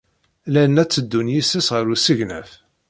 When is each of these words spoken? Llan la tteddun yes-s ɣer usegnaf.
Llan 0.49 0.71
la 0.75 0.83
tteddun 0.85 1.27
yes-s 1.33 1.67
ɣer 1.75 1.85
usegnaf. 1.93 2.49